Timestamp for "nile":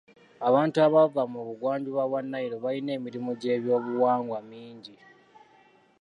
2.31-2.55